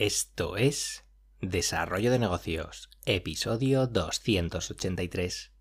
Esto 0.00 0.56
es 0.56 1.04
Desarrollo 1.42 2.10
de 2.10 2.18
Negocios, 2.18 2.88
episodio 3.04 3.86
283. 3.86 5.52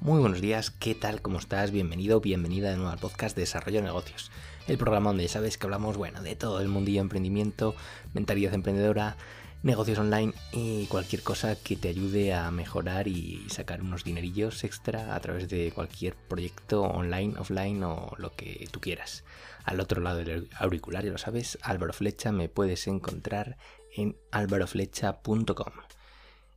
Muy 0.00 0.18
buenos 0.18 0.40
días, 0.40 0.70
¿qué 0.70 0.94
tal? 0.94 1.20
¿Cómo 1.20 1.38
estás? 1.38 1.70
Bienvenido, 1.72 2.22
bienvenida 2.22 2.70
de 2.70 2.76
nuevo 2.76 2.90
al 2.90 2.98
podcast 2.98 3.36
Desarrollo 3.36 3.80
de 3.80 3.84
Negocios, 3.88 4.30
el 4.66 4.78
programa 4.78 5.10
donde 5.10 5.24
ya 5.24 5.28
sabes 5.28 5.58
que 5.58 5.66
hablamos, 5.66 5.98
bueno, 5.98 6.22
de 6.22 6.36
todo 6.36 6.62
el 6.62 6.68
mundillo 6.68 7.00
de 7.00 7.02
emprendimiento, 7.02 7.74
mentalidad 8.14 8.54
emprendedora, 8.54 9.18
negocios 9.64 9.98
online 9.98 10.34
y 10.52 10.86
cualquier 10.86 11.22
cosa 11.22 11.56
que 11.56 11.74
te 11.74 11.88
ayude 11.88 12.34
a 12.34 12.50
mejorar 12.50 13.08
y 13.08 13.48
sacar 13.48 13.80
unos 13.80 14.04
dinerillos 14.04 14.62
extra 14.62 15.16
a 15.16 15.20
través 15.20 15.48
de 15.48 15.72
cualquier 15.72 16.14
proyecto 16.14 16.82
online, 16.82 17.38
offline 17.38 17.82
o 17.82 18.12
lo 18.18 18.36
que 18.36 18.68
tú 18.70 18.80
quieras. 18.80 19.24
Al 19.64 19.80
otro 19.80 20.02
lado 20.02 20.18
del 20.18 20.50
auricular, 20.58 21.02
ya 21.02 21.12
lo 21.12 21.18
sabes, 21.18 21.58
Álvaro 21.62 21.94
Flecha 21.94 22.30
me 22.30 22.50
puedes 22.50 22.86
encontrar 22.86 23.56
en 23.96 24.18
álvaroflecha.com. 24.32 25.72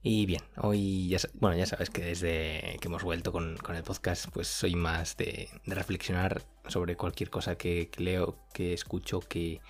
Y 0.03 0.25
bien, 0.25 0.41
hoy 0.57 1.07
ya, 1.07 1.19
bueno, 1.33 1.57
ya 1.57 1.65
sabes 1.65 1.89
que 1.89 2.03
desde 2.03 2.77
que 2.81 2.87
hemos 2.87 3.03
vuelto 3.03 3.31
con, 3.31 3.57
el 3.73 3.83
podcast, 3.83 4.27
pues 4.33 4.49
soy 4.49 4.75
más 4.75 5.15
de, 5.15 5.49
reflexionar 5.65 6.43
sobre 6.67 6.97
cualquier 6.97 7.29
cosa 7.29 7.57
que 7.57 7.89
leo, 7.97 8.37
que 8.53 8.73
escucho, 8.73 9.21
que, 9.21 9.61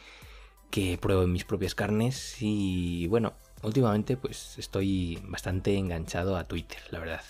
que 0.69 0.97
pruebo 0.97 1.23
en 1.23 1.31
mis 1.31 1.45
propias 1.45 1.75
carnes 1.75 2.37
y 2.41 3.07
bueno, 3.07 3.33
últimamente 3.63 4.17
pues 4.17 4.57
estoy 4.57 5.19
bastante 5.23 5.77
enganchado 5.77 6.37
a 6.37 6.45
Twitter, 6.45 6.79
la 6.91 6.99
verdad. 6.99 7.21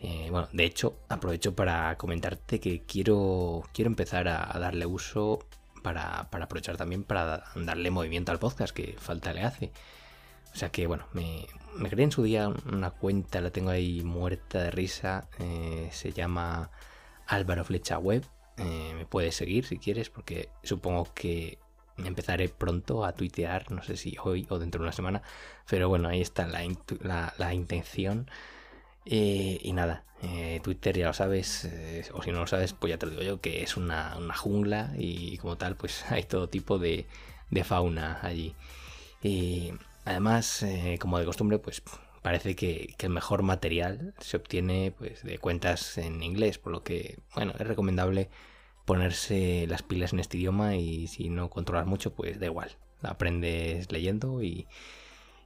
Eh, 0.00 0.28
bueno, 0.30 0.48
de 0.52 0.64
hecho, 0.64 0.98
aprovecho 1.08 1.54
para 1.54 1.96
comentarte 1.96 2.60
que 2.60 2.82
quiero, 2.82 3.64
quiero 3.72 3.88
empezar 3.90 4.28
a, 4.28 4.58
darle 4.58 4.86
uso 4.86 5.38
para, 5.82 6.20
aprovechar 6.20 6.76
también 6.76 7.02
para 7.04 7.44
darle 7.54 7.90
movimiento 7.90 8.32
al 8.32 8.38
podcast, 8.38 8.74
que 8.74 8.94
falta 8.98 9.32
le 9.32 9.42
hace. 9.42 9.72
O 10.52 10.56
sea 10.58 10.70
que 10.70 10.86
bueno, 10.86 11.06
me, 11.12 11.46
me 11.76 11.90
creé 11.90 12.04
en 12.04 12.12
su 12.12 12.22
día 12.22 12.48
una 12.48 12.90
cuenta, 12.90 13.40
la 13.40 13.50
tengo 13.50 13.70
ahí 13.70 14.02
muerta 14.02 14.62
de 14.62 14.70
risa, 14.70 15.28
eh, 15.38 15.88
se 15.92 16.12
llama 16.12 16.70
Álvaro 17.26 17.64
Flecha 17.64 17.98
Web. 17.98 18.24
Eh, 18.58 18.94
me 18.96 19.04
puedes 19.04 19.36
seguir 19.36 19.66
si 19.66 19.78
quieres, 19.78 20.08
porque 20.08 20.48
supongo 20.62 21.12
que 21.14 21.58
empezaré 22.04 22.48
pronto 22.48 23.04
a 23.04 23.12
tuitear, 23.12 23.70
no 23.70 23.82
sé 23.82 23.96
si 23.96 24.16
hoy 24.22 24.46
o 24.50 24.58
dentro 24.58 24.80
de 24.80 24.84
una 24.84 24.92
semana, 24.92 25.22
pero 25.68 25.88
bueno, 25.88 26.08
ahí 26.08 26.20
está 26.20 26.46
la, 26.46 27.54
intención. 27.54 28.30
Eh, 29.06 29.60
y 29.62 29.72
nada, 29.72 30.04
eh, 30.22 30.60
Twitter 30.62 30.96
ya 30.98 31.06
lo 31.06 31.14
sabes, 31.14 31.64
eh, 31.64 32.04
o 32.12 32.22
si 32.22 32.32
no 32.32 32.40
lo 32.40 32.46
sabes, 32.46 32.72
pues 32.72 32.90
ya 32.90 32.98
te 32.98 33.06
lo 33.06 33.12
digo 33.12 33.22
yo, 33.22 33.40
que 33.40 33.62
es 33.62 33.76
una, 33.76 34.16
jungla 34.36 34.92
y 34.96 35.38
como 35.38 35.56
tal, 35.56 35.76
pues 35.76 36.04
hay 36.10 36.24
todo 36.24 36.48
tipo 36.48 36.78
de, 36.78 37.06
fauna 37.64 38.20
allí. 38.22 38.54
Y 39.22 39.72
además, 40.04 40.64
como 41.00 41.18
de 41.18 41.24
costumbre, 41.24 41.58
pues 41.58 41.82
parece 42.22 42.56
que, 42.56 42.94
que, 42.98 43.06
el 43.06 43.12
mejor 43.12 43.42
material 43.42 44.14
se 44.18 44.36
obtiene 44.36 44.92
pues, 44.96 45.22
de 45.22 45.38
cuentas 45.38 45.98
en 45.98 46.22
inglés, 46.22 46.58
por 46.58 46.72
lo 46.72 46.82
que, 46.82 47.18
bueno, 47.34 47.54
es 47.58 47.66
recomendable 47.66 48.28
ponerse 48.86 49.66
las 49.68 49.82
pilas 49.82 50.14
en 50.14 50.20
este 50.20 50.38
idioma 50.38 50.76
y 50.76 51.08
si 51.08 51.28
no 51.28 51.50
controlas 51.50 51.86
mucho, 51.86 52.14
pues 52.14 52.40
da 52.40 52.46
igual. 52.46 52.70
Aprendes 53.02 53.92
leyendo 53.92 54.42
y, 54.42 54.66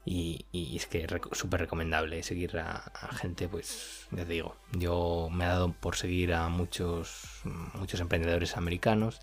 y, 0.05 0.77
es 0.77 0.87
que 0.87 1.05
es 1.05 1.39
súper 1.39 1.61
recomendable 1.61 2.23
seguir 2.23 2.59
a, 2.59 2.93
gente, 3.13 3.49
pues 3.49 4.07
ya 4.11 4.25
te 4.25 4.33
digo, 4.33 4.57
yo 4.73 5.29
me 5.33 5.45
he 5.45 5.49
dado 5.49 5.73
por 5.73 5.97
seguir 5.97 6.35
a 6.35 6.49
muchos, 6.49 7.43
muchos 7.75 8.01
emprendedores 8.01 8.57
americanos 8.57 9.21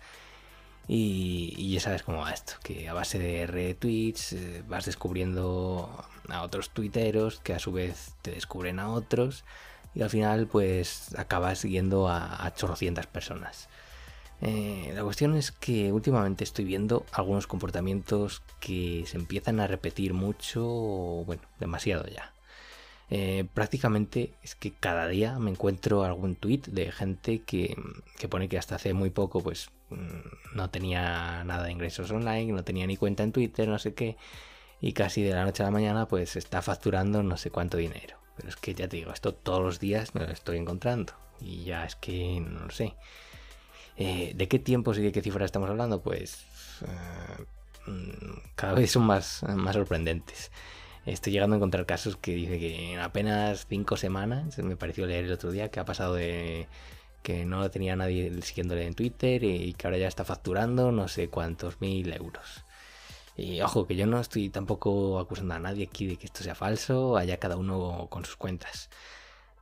y, 0.86 1.72
ya 1.72 1.80
sabes 1.80 2.02
cómo 2.02 2.18
va 2.18 2.32
esto, 2.32 2.54
que 2.62 2.88
a 2.88 2.94
base 2.94 3.18
de 3.18 3.46
retweets 3.46 4.32
eh, 4.32 4.64
vas 4.68 4.86
descubriendo 4.86 6.04
a 6.28 6.42
otros 6.42 6.70
tuiteros 6.70 7.40
que 7.40 7.54
a 7.54 7.58
su 7.58 7.72
vez 7.72 8.14
te 8.22 8.32
descubren 8.32 8.78
a 8.80 8.90
otros 8.90 9.44
y 9.94 10.02
al 10.02 10.10
final 10.10 10.46
pues 10.46 11.14
acabas 11.16 11.58
siguiendo 11.60 12.08
a, 12.08 12.44
a 12.44 12.54
chorrocientas 12.54 13.06
personas. 13.06 13.68
Eh, 14.40 14.92
la 14.94 15.02
cuestión 15.02 15.34
es 15.34 15.50
que 15.50 15.92
últimamente 15.92 16.44
estoy 16.44 16.64
viendo 16.64 17.04
algunos 17.12 17.46
comportamientos 17.46 18.42
que 18.60 19.04
se 19.06 19.16
empiezan 19.16 19.58
a 19.60 19.66
repetir 19.66 20.14
mucho, 20.14 20.64
bueno, 21.26 21.42
demasiado 21.58 22.06
ya. 22.06 22.32
Eh, 23.10 23.46
prácticamente 23.54 24.34
es 24.42 24.54
que 24.54 24.72
cada 24.72 25.08
día 25.08 25.38
me 25.38 25.50
encuentro 25.50 26.04
algún 26.04 26.36
tweet 26.36 26.62
de 26.68 26.92
gente 26.92 27.40
que, 27.40 27.74
pone 28.28 28.48
que 28.48 28.58
hasta 28.58 28.74
hace 28.74 28.92
muy 28.92 29.08
poco 29.08 29.42
pues 29.42 29.70
mm, 29.88 30.56
no 30.56 30.68
tenía 30.68 31.42
nada 31.44 31.64
de 31.64 31.72
ingresos 31.72 32.10
online, 32.10 32.52
no 32.52 32.64
tenía 32.64 32.86
ni 32.86 32.98
cuenta 32.98 33.22
en 33.22 33.32
Twitter, 33.32 33.66
no 33.66 33.78
sé 33.78 33.94
qué, 33.94 34.16
y 34.80 34.92
casi 34.92 35.22
de 35.22 35.32
la 35.32 35.44
noche 35.44 35.62
a 35.62 35.66
la 35.66 35.72
mañana 35.72 36.06
pues 36.06 36.36
está 36.36 36.60
facturando 36.62 37.22
no 37.22 37.36
sé 37.38 37.50
cuánto 37.50 37.78
dinero. 37.78 38.18
Pero 38.36 38.50
es 38.50 38.56
que 38.56 38.74
ya 38.74 38.88
te 38.88 38.98
digo, 38.98 39.12
esto 39.12 39.34
todos 39.34 39.62
los 39.62 39.80
días 39.80 40.14
me 40.14 40.20
lo 40.20 40.32
estoy 40.32 40.58
encontrando 40.58 41.14
y 41.40 41.64
ya 41.64 41.84
es 41.84 41.96
que 41.96 42.40
no 42.40 42.66
lo 42.66 42.70
sé. 42.70 42.94
Eh, 43.98 44.32
¿De 44.36 44.46
qué 44.46 44.60
tiempos 44.60 44.96
y 44.98 45.02
de 45.02 45.12
qué 45.12 45.20
cifras 45.22 45.46
estamos 45.46 45.68
hablando? 45.68 46.00
Pues 46.00 46.46
eh, 46.82 47.90
mm, 47.90 48.52
cada 48.54 48.74
vez 48.74 48.92
son 48.92 49.04
más, 49.04 49.44
sorprendentes. 49.72 50.52
Estoy 51.04 51.32
llegando 51.32 51.56
a 51.56 51.58
encontrar 51.58 51.84
casos 51.84 52.16
que 52.16 52.32
dice 52.32 52.60
que 52.60 52.92
en 52.94 53.00
apenas 53.00 53.66
cinco 53.68 53.96
semanas, 53.96 54.56
me 54.58 54.76
pareció 54.76 55.06
leer 55.06 55.24
el 55.24 55.32
otro 55.32 55.50
día, 55.50 55.70
que 55.70 55.80
ha 55.80 55.84
pasado 55.84 56.14
de 56.14 56.68
que 57.22 57.44
no 57.44 57.68
tenía 57.70 57.96
nadie 57.96 58.40
siguiéndole 58.42 58.86
en 58.86 58.94
Twitter 58.94 59.42
y 59.44 59.74
que 59.74 59.86
ahora 59.86 59.98
ya 59.98 60.08
está 60.08 60.24
facturando 60.24 60.92
no 60.92 61.08
sé 61.08 61.28
cuántos 61.28 61.80
mil 61.80 62.12
euros. 62.12 62.64
Y 63.36 63.60
ojo, 63.62 63.86
que 63.86 63.96
yo 63.96 64.06
no 64.06 64.20
estoy 64.20 64.50
tampoco 64.50 65.18
acusando 65.18 65.54
a 65.54 65.58
nadie 65.60 65.86
aquí 65.86 66.06
de 66.06 66.16
que 66.16 66.26
esto 66.26 66.42
sea 66.44 66.54
falso, 66.54 67.16
allá 67.16 67.38
cada 67.38 67.56
uno 67.56 68.08
con 68.10 68.24
sus 68.24 68.36
cuentas. 68.36 68.90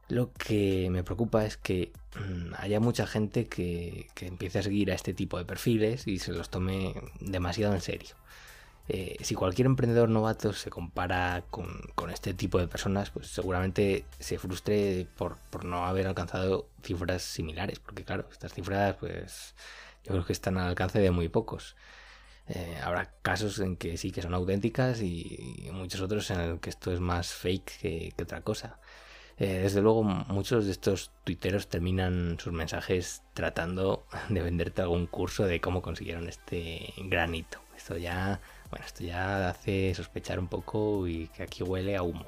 Lo 0.09 0.33
que 0.33 0.89
me 0.91 1.03
preocupa 1.03 1.45
es 1.45 1.57
que 1.57 1.93
mm, 2.15 2.55
haya 2.59 2.79
mucha 2.81 3.07
gente 3.07 3.47
que, 3.47 4.09
empiece 4.21 4.61
a 4.61 4.63
seguir 4.63 4.93
a 4.93 4.95
este 4.95 5.15
tipo 5.15 5.37
de 5.39 5.45
perfiles 5.45 6.07
y 6.07 6.19
se 6.19 6.33
los 6.33 6.49
tome 6.49 6.95
demasiado 7.21 7.75
en 7.75 7.81
serio. 7.81 8.15
Eh, 8.89 9.17
si 9.23 9.35
cualquier 9.35 9.67
emprendedor 9.67 10.09
novato 10.09 10.53
se 10.53 10.71
compara 10.71 11.45
con, 11.51 12.11
este 12.13 12.35
tipo 12.35 12.59
de 12.61 12.69
personas, 12.69 13.11
pues 13.11 13.27
seguramente 13.27 14.05
se 14.21 14.39
frustre 14.39 15.09
por, 15.17 15.39
no 15.65 15.87
haber 15.87 16.07
alcanzado 16.07 16.69
cifras 16.85 17.23
similares, 17.23 17.81
porque 17.81 18.05
claro, 18.05 18.29
estas 18.31 18.55
cifras 18.55 18.97
pues 19.01 19.55
yo 20.05 20.13
creo 20.13 20.25
que 20.25 20.33
están 20.33 20.57
al 20.59 20.69
alcance 20.69 21.01
de 21.01 21.11
muy 21.11 21.29
pocos. 21.29 21.77
Eh, 22.49 22.79
habrá 22.83 23.11
casos 23.23 23.59
en 23.59 23.77
que 23.77 23.97
sí 23.97 24.13
que 24.13 24.23
son 24.23 24.35
auténticas 24.35 25.01
y, 25.03 25.69
muchos 25.73 26.01
otros 26.01 26.31
en 26.31 26.41
el 26.41 26.61
que 26.61 26.71
esto 26.71 26.93
es 26.93 27.01
más 27.01 27.33
fake 27.33 27.81
que 27.81 28.23
otra 28.23 28.43
cosa. 28.43 28.79
Eh, 29.39 29.61
desde 29.63 29.83
luego, 29.83 30.03
muchos 30.03 30.65
de 30.65 30.73
estos 30.73 31.11
tuiteros 31.25 31.69
terminan 31.69 32.39
sus 32.41 32.53
mensajes 32.53 33.23
tratando 33.35 34.07
de 34.31 34.41
venderte 34.43 34.83
algún 34.83 35.07
curso 35.07 35.45
de 35.45 35.61
cómo 35.61 35.83
consiguieron 35.83 36.29
este 36.29 36.95
granito. 36.97 37.61
Esto 37.77 37.99
ya, 37.99 38.41
bueno, 38.71 38.87
esto 38.87 39.05
ya 39.05 39.51
hace 39.51 39.95
sospechar 39.95 40.39
un 40.39 40.49
poco 40.49 41.07
y 41.07 41.29
que 41.29 41.43
aquí 41.43 41.63
huele 41.63 41.97
a 41.97 42.03
humo. 42.03 42.25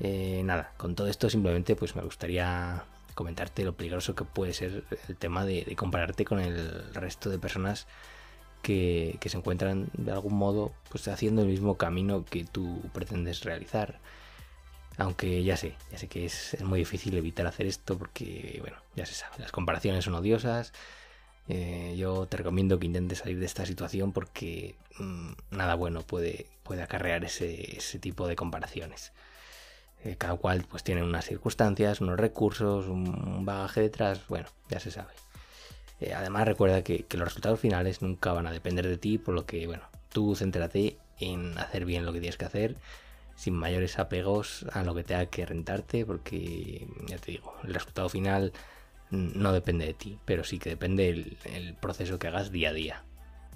Eh, 0.00 0.42
nada, 0.44 0.72
con 0.76 0.94
todo 0.94 1.06
esto 1.06 1.30
simplemente 1.30 1.74
pues 1.76 1.96
me 1.96 2.02
gustaría 2.02 2.84
comentarte 3.14 3.64
lo 3.64 3.74
peligroso 3.74 4.14
que 4.14 4.24
puede 4.24 4.52
ser 4.52 4.84
el 5.08 5.16
tema 5.16 5.44
de, 5.46 5.74
compararte 5.76 6.24
con 6.26 6.38
el 6.40 6.92
resto 6.92 7.30
de 7.30 7.38
personas 7.38 7.86
que, 8.60 9.16
que, 9.20 9.30
se 9.30 9.38
encuentran 9.38 9.88
de 9.94 10.12
algún 10.12 10.34
modo 10.34 10.72
pues 10.90 11.08
haciendo 11.08 11.42
el 11.42 11.48
mismo 11.48 11.78
camino 11.78 12.24
que 12.24 12.44
tú 12.44 12.82
pretendes 12.92 13.44
realizar. 13.44 14.00
Aunque 14.98 15.44
ya 15.44 15.56
sé, 15.56 15.74
ya 15.92 15.98
sé 15.98 16.08
que 16.08 16.24
es, 16.24 16.56
muy 16.62 16.78
difícil 16.78 17.16
evitar 17.16 17.46
hacer 17.46 17.66
esto 17.66 17.98
porque, 17.98 18.58
bueno, 18.60 18.78
ya 18.94 19.04
se 19.04 19.14
sabe, 19.14 19.34
las 19.38 19.52
comparaciones 19.52 20.04
son 20.04 20.14
odiosas. 20.14 20.72
Eh, 21.48 21.94
yo 21.96 22.26
te 22.26 22.38
recomiendo 22.38 22.78
que 22.78 22.86
intentes 22.86 23.18
salir 23.18 23.38
de 23.38 23.46
esta 23.46 23.66
situación 23.66 24.12
porque 24.12 24.74
mm, 24.98 25.32
nada 25.50 25.74
bueno 25.74 26.02
puede, 26.02 26.46
puede 26.62 26.82
acarrear 26.82 27.24
ese, 27.24 27.78
tipo 28.00 28.26
de 28.26 28.36
comparaciones. 28.36 29.12
Eh, 30.04 30.16
cada 30.16 30.36
cual 30.36 30.64
pues 30.68 30.82
tiene 30.82 31.02
unas 31.02 31.26
circunstancias, 31.26 32.00
unos 32.00 32.18
recursos, 32.18 32.86
un, 32.86 33.44
bagaje 33.44 33.82
detrás, 33.82 34.26
bueno, 34.28 34.48
ya 34.70 34.80
se 34.80 34.90
sabe. 34.90 35.12
Eh, 36.00 36.14
además 36.14 36.46
recuerda 36.46 36.82
que, 36.82 37.04
que, 37.04 37.16
los 37.16 37.28
resultados 37.28 37.60
finales 37.60 38.02
nunca 38.02 38.32
van 38.32 38.46
a 38.46 38.52
depender 38.52 38.86
de 38.86 38.98
ti, 38.98 39.18
por 39.18 39.34
lo 39.34 39.46
que, 39.46 39.66
bueno, 39.66 39.84
tú 40.10 40.34
céntrate 40.36 40.98
en 41.18 41.58
hacer 41.58 41.84
bien 41.86 42.04
lo 42.04 42.12
que 42.12 42.20
tienes 42.20 42.36
que 42.36 42.44
hacer 42.44 42.76
sin 43.36 43.54
mayores 43.54 43.98
apegos 43.98 44.66
a 44.72 44.82
lo 44.82 44.94
que 44.94 45.04
tenga 45.04 45.26
que 45.26 45.46
rentarte, 45.46 46.04
porque 46.04 46.88
ya 47.06 47.18
te 47.18 47.32
digo, 47.32 47.54
el 47.62 47.74
resultado 47.74 48.08
final 48.08 48.52
no 49.10 49.52
depende 49.52 49.86
de 49.86 49.94
ti, 49.94 50.18
pero 50.24 50.42
sí 50.42 50.58
que 50.58 50.70
depende 50.70 51.36
el, 51.44 51.74
proceso 51.80 52.18
que 52.18 52.28
hagas 52.28 52.50
día 52.50 52.70
a 52.70 52.72
día. 52.72 53.04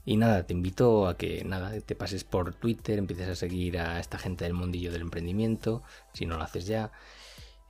Y 0.05 0.17
nada, 0.17 0.47
te 0.47 0.55
invito 0.55 1.09
a 1.09 1.17
que 1.17 1.45
nada, 1.45 1.79
te 1.81 1.95
pases 1.95 2.25
por 2.25 2.55
Twitter, 2.55 2.99
empieces 2.99 3.29
a 3.29 3.35
seguir 3.35 3.79
a 3.79 4.01
esta 4.01 4.19
gente 4.19 4.45
del 4.45 4.55
mundillo 4.55 4.93
del 4.93 5.03
emprendimiento, 5.03 5.83
si 6.13 6.27
no 6.27 6.37
lo 6.37 6.45
haces 6.45 6.67
ya. 6.67 6.93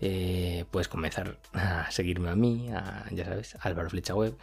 eh, 0.01 0.65
puedes 0.71 0.89
comenzar 0.89 1.39
a 1.53 1.91
seguirme 1.91 2.31
a 2.31 2.37
mí, 2.37 2.69
ya 3.13 3.25
sabes, 3.25 3.57
Álvaro 3.61 3.91
Flecha 3.91 4.15
Web. 4.15 4.37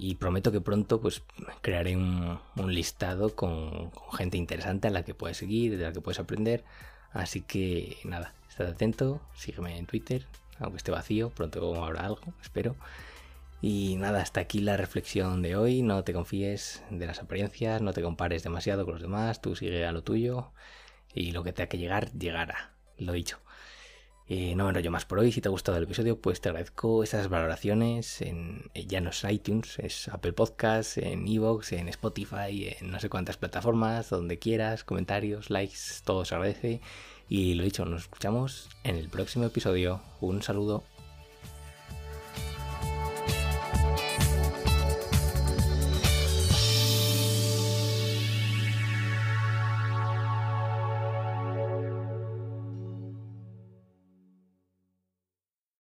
Y 0.00 0.14
prometo 0.14 0.52
que 0.52 0.60
pronto 0.60 1.00
pues 1.00 1.22
crearé 1.60 1.96
un, 1.96 2.38
listado 2.56 3.34
con, 3.34 3.90
gente 4.16 4.36
interesante 4.36 4.88
a 4.88 4.90
la 4.90 5.02
que 5.04 5.14
puedes 5.14 5.36
seguir, 5.36 5.76
de 5.76 5.84
la 5.84 5.92
que 5.92 6.00
puedes 6.00 6.20
aprender. 6.20 6.64
Así 7.12 7.40
que 7.40 7.98
nada, 8.04 8.34
estad 8.48 8.68
atento, 8.68 9.20
sígueme 9.34 9.76
en 9.76 9.86
Twitter, 9.86 10.26
aunque 10.60 10.76
esté 10.76 10.90
vacío, 10.92 11.30
pronto 11.30 11.82
habrá 11.84 12.02
algo, 12.06 12.20
espero. 12.40 12.76
Y 13.60 13.96
nada, 13.96 14.22
hasta 14.22 14.40
aquí 14.40 14.60
la 14.60 14.76
reflexión 14.76 15.42
de 15.42 15.56
hoy. 15.56 15.82
No 15.82 16.04
te 16.04 16.12
confíes 16.12 16.82
de 16.90 17.06
las 17.06 17.20
apariencias, 17.20 17.82
no 17.82 17.92
te 17.92 18.02
compares 18.02 18.44
demasiado 18.44 18.84
con 18.84 18.94
los 18.94 19.02
demás, 19.02 19.42
tú 19.42 19.56
sigue 19.56 19.84
a 19.84 19.92
lo 19.92 20.02
tuyo 20.04 20.52
y 21.12 21.32
lo 21.32 21.42
que 21.42 21.52
tenga 21.52 21.68
que 21.68 21.78
llegar, 21.78 22.12
llegará. 22.12 22.74
Lo 22.98 23.12
dicho. 23.12 23.38
Eh, 24.30 24.54
no 24.54 24.64
me 24.64 24.70
enrollo 24.70 24.90
más 24.90 25.06
por 25.06 25.18
hoy. 25.18 25.32
Si 25.32 25.40
te 25.40 25.48
ha 25.48 25.50
gustado 25.50 25.78
el 25.78 25.84
episodio, 25.84 26.20
pues 26.20 26.40
te 26.40 26.50
agradezco 26.50 27.02
esas 27.02 27.28
valoraciones 27.28 28.20
en 28.20 28.70
eh, 28.74 28.84
ya 28.86 29.00
no 29.00 29.10
es 29.10 29.24
iTunes, 29.24 29.78
es 29.78 30.08
Apple 30.08 30.34
Podcasts, 30.34 30.98
en 30.98 31.26
Evox, 31.26 31.72
en 31.72 31.88
Spotify, 31.88 32.76
en 32.78 32.90
no 32.90 33.00
sé 33.00 33.08
cuántas 33.08 33.38
plataformas, 33.38 34.10
donde 34.10 34.38
quieras, 34.38 34.84
comentarios, 34.84 35.48
likes, 35.48 35.78
todo 36.04 36.26
se 36.26 36.34
agradece. 36.34 36.80
Y 37.30 37.54
lo 37.54 37.64
dicho, 37.64 37.84
nos 37.86 38.02
escuchamos 38.02 38.68
en 38.84 38.96
el 38.96 39.08
próximo 39.08 39.46
episodio. 39.46 40.00
Un 40.20 40.42
saludo. 40.42 40.84